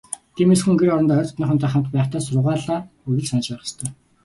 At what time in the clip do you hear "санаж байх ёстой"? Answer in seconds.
3.29-3.89